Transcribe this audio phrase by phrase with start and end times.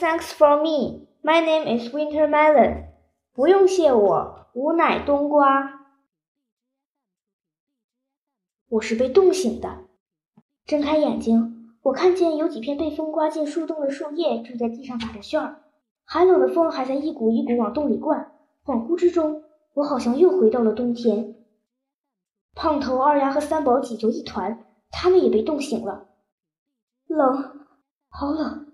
[0.00, 1.08] Thanks for me.
[1.22, 2.86] My name is Winter Melon.
[3.34, 5.78] 不用谢我，吾乃冬瓜。
[8.70, 9.84] 我是被冻醒的，
[10.64, 15.60] 睁开眼睛，我看见有几片被风刮进树洞的树叶正在地上打着旋儿，
[16.06, 18.32] 寒冷的风还在一股一股往洞里灌。
[18.64, 19.44] 恍惚之中，
[19.74, 21.34] 我好像又回到了冬天。
[22.54, 26.08] 胖头、二丫和三宝挤作一团，他们也被冻醒了。
[27.06, 27.66] 冷，
[28.08, 28.69] 好冷！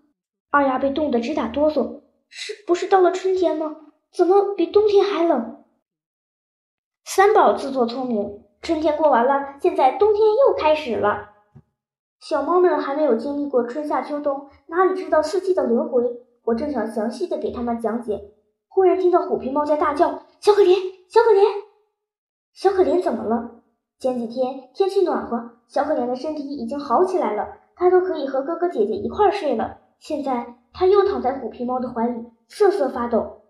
[0.57, 2.01] 二丫被冻得直打哆嗦。
[2.28, 3.77] 是不是到了春天吗？
[4.10, 5.64] 怎么比冬天还冷？
[7.05, 8.42] 三宝自作聪明。
[8.62, 11.34] 春天过完了，现在冬天又开始了。
[12.19, 16.02] 小猫们还没有经历过春夏秋冬，哪里知道四季的轮回？
[16.45, 18.33] 我正想详细的给他们讲解，
[18.69, 20.75] 忽然听到虎皮猫在大叫：“小可怜，
[21.09, 21.45] 小可怜，
[22.55, 23.62] 小可怜，怎么了？”
[24.00, 29.78] 前几天天气暖和，小可怜的身体已经好起来了，它都可以和哥哥姐姐一块睡了。
[29.98, 33.42] 现在它又躺在虎皮猫的怀里，瑟瑟发抖。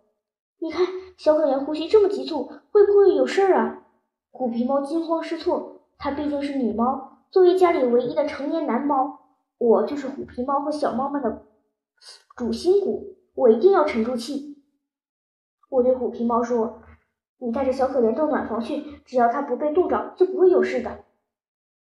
[0.58, 3.82] 你看，小可怜呼吸这么急促，会不会有事儿啊？
[4.30, 9.20] 虎皮猫惊慌失措，它毕竟是女猫，作为家里唯一的成年男猫，
[9.58, 11.42] 我就是虎皮猫和小猫们的
[12.36, 14.62] 主心骨，我一定要沉住气。
[15.68, 16.80] 我对虎皮猫说
[17.38, 21.04] ：“你带着小可怜到暖房去，只要它不被冻着，就不会有事的。”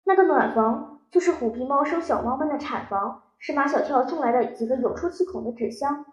[0.03, 6.05] 那个暖房就是虎皮猫生小猫们的产房，是马小跳送来的几个有出气孔的纸箱。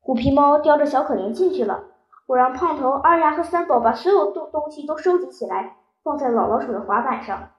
[0.00, 1.84] 虎皮猫叼着小可怜进去了。
[2.26, 7.50] 我让胖头、二丫和三宝把所有东东西都收集起来，放在老老鼠的滑板上。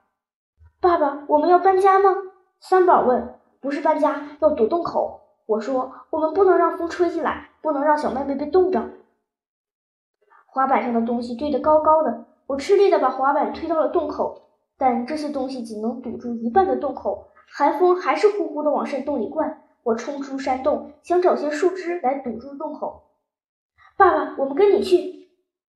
[0.79, 2.09] 爸爸，我们要搬家吗？
[2.59, 3.35] 三宝问。
[3.61, 5.19] 不是搬家，要堵洞口。
[5.45, 8.89] 我说，我们不能让风吹进来，不能让小妹妹被冻着。
[10.45, 14.43] 滑板上的东西堆得高高的，我吃力地把滑板推到了洞口，
[14.77, 19.63] 但这些东西仅能堵住一半的洞口，寒风还是呼呼地往山洞里灌。
[19.83, 23.03] 我冲出山洞，想找些树枝来堵住洞口。
[23.97, 25.29] 爸爸，我们跟你去。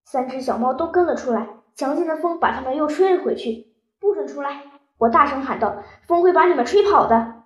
[0.05, 3.73] 三只小猫都跟了出来，强劲的风把它们又吹了回去。
[4.00, 4.63] 不准出来！
[4.97, 7.44] 我大声喊道：“风会把你们吹跑的。”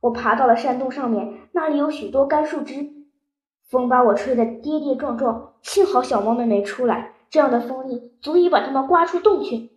[0.00, 2.90] 我爬到了山洞上面，那里有许多干树枝，
[3.68, 5.54] 风把我吹得跌跌撞撞。
[5.62, 9.69] 幸好小猫们没出来，这样的风力足以把它们刮出洞去。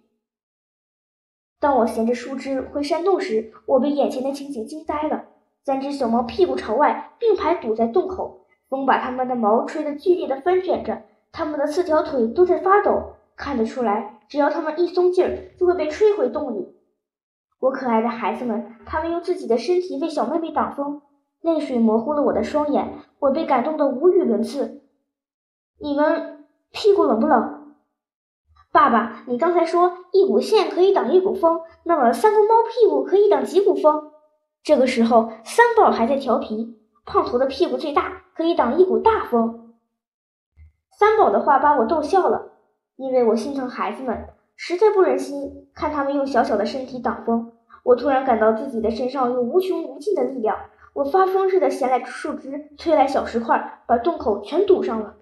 [1.63, 5.27] 当我衔着树枝回山洞时，我被眼前的情景惊呆了：
[5.63, 8.41] 三只小猫屁股朝外，并排堵在洞口。
[8.67, 16.75] 风把它们的毛吹得剧烈的翻卷着，它们的四条腿都在发抖，看得出来，只要它们一松劲儿，就会被吹回洞里。
[17.61, 21.01] 我可爱的孩子们，他们用自己的身体为小妹妹挡风，
[21.39, 24.81] 泪水模糊了我的双眼，我被感动得无语伦次。
[25.79, 27.62] 你们屁股冷不冷？
[28.73, 34.11] 爸爸，你刚才说一股线可以挡一股风，那么三个猫屁股可以挡几股风？
[34.63, 38.23] 这个时候，三宝还在调皮，胖头的屁股最大。
[38.35, 39.75] 可以挡一股大风。
[40.89, 42.53] 三宝的话把我逗笑了，
[42.95, 47.53] 因为我心疼孩子们，实在不忍心看他们用小小的身体挡风。
[47.83, 50.57] 我突然感到自己的身上有无穷无尽的力量，
[50.93, 55.17] 我发疯似的衔来树枝，推来小石块，把洞口全堵上了。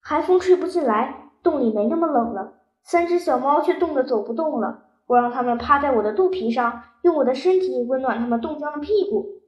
[0.00, 2.54] 寒风吹不进来，洞里没那么冷了。
[2.82, 4.84] 三只小猫却冻得走不动了。
[5.06, 9.40] 我让它们趴在我的肚皮上，用我的身体温暖它们冻僵的屁股。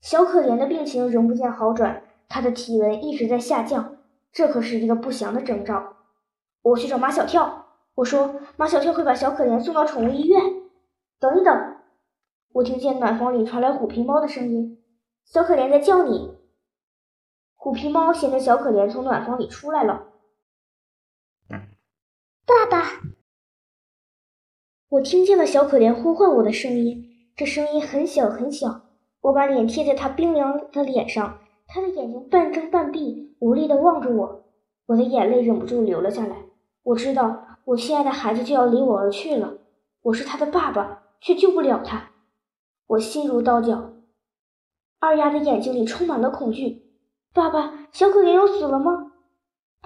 [0.00, 3.96] 小可怜的病情仍不见好转，他的体温一直在下降，
[4.30, 5.96] 这可是一个不祥的征兆。
[6.62, 10.40] 我去找马小跳，我说马小跳会把小可怜送到宠物医院。
[11.18, 11.76] 等一等，
[12.52, 14.80] 我听见暖房里传来虎皮猫的声音
[15.26, 16.36] ：“小可怜在叫你。”
[17.56, 20.04] 虎皮猫衔着小可怜从暖房里出来了。
[22.46, 23.00] 爸爸，
[24.88, 28.82] 我听见了小可怜呼唤我的声音，这声音很小很小。
[29.20, 34.44] 我把脸贴在他冰凉的脸上，他的眼睛半睁半闭，无力地望着我。
[34.86, 36.36] 我的眼泪忍不住流了下来。
[36.84, 39.58] 我知道我亲爱的孩子就要离我而去了，
[40.02, 42.12] 我是他的爸爸，却救不了他。
[42.86, 43.94] 我心如刀绞。
[45.00, 46.92] 二丫的眼睛里充满了恐惧。
[47.34, 49.05] 爸爸，小可怜要死了吗？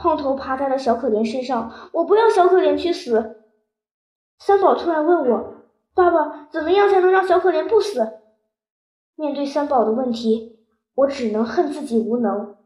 [0.00, 1.90] 胖头趴在了小可怜身上。
[1.92, 3.44] 我不要小可怜去死。
[4.38, 8.20] 三宝突然问我：“爸爸，怎么样才能让小可怜不死？”
[9.14, 10.58] 面对三宝的问题，
[10.94, 12.56] 我只能恨自己无能。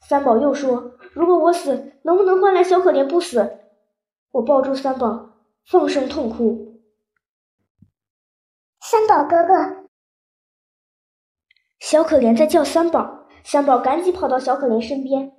[0.00, 3.58] 三宝又说：“如果我死，能不能换来小可怜不死？”
[4.32, 5.30] 我抱住三宝，
[5.64, 6.82] 放声痛哭。
[8.80, 9.86] 三宝哥哥，
[11.78, 15.32] 小可怜在叫三宝，三宝赶紧跑到小可怜身边。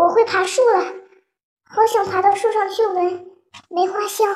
[0.00, 0.94] 我会爬树了，
[1.62, 3.26] 好想爬到树上去闻
[3.68, 4.34] 梅花香。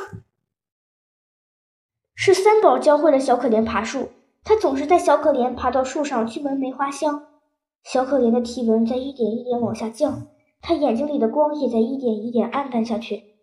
[2.15, 4.11] 是三宝教会了小可怜爬树。
[4.43, 7.29] 他总是带小可怜爬到树上去闻梅花香。
[7.83, 10.27] 小可怜的体温在一点一点往下降，
[10.61, 13.39] 他眼睛里的光也在一点一点暗淡下去。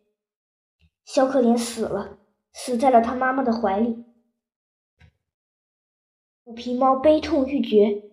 [1.03, 2.19] 小可怜死了，
[2.53, 4.05] 死在了他妈妈的怀里。
[6.43, 8.03] 虎皮猫悲痛欲绝。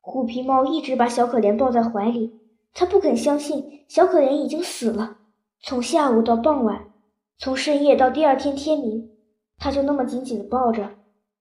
[0.00, 2.40] 虎皮猫一直把小可怜抱在怀里，
[2.72, 5.18] 他不肯相信小可怜已经死了。
[5.60, 6.92] 从下午到傍晚，
[7.38, 9.10] 从深夜到第二天天明，
[9.56, 10.90] 他就那么紧紧的抱着，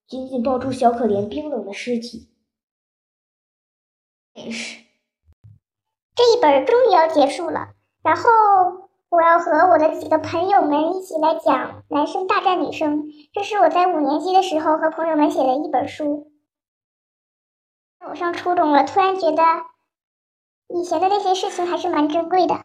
[0.07, 2.31] 紧紧抱住小可怜冰冷的尸体。
[4.33, 4.83] 没事，
[6.15, 7.69] 这一本终于要结束了，
[8.03, 8.29] 然后
[9.09, 13.03] 我要和我的几个朋友们一起来讲《男生大战女生》。
[13.33, 16.31] 这是我在五年级的时候和朋友们写的一本书。
[18.09, 19.43] 我上初中了，突然觉得
[20.69, 22.61] 以前的那些事情还是蛮珍贵的。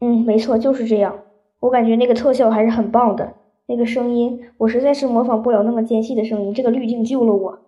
[0.00, 1.20] 嗯，没错，就是这样。
[1.60, 3.34] 我感觉那个特效还是很棒的，
[3.66, 7.58] 那个声音我实在是模仿不了那么尖细的声音，这个滤镜救了我。